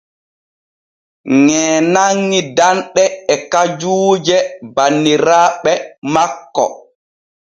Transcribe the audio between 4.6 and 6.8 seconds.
banniraaɓe makko.